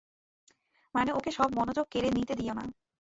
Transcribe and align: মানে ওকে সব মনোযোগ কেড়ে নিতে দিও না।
মানে 0.95 1.11
ওকে 1.11 1.31
সব 1.31 1.49
মনোযোগ 1.57 1.85
কেড়ে 1.91 2.09
নিতে 2.11 2.33
দিও 2.35 2.53
না। 2.53 2.63